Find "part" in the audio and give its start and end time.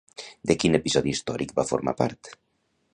2.05-2.35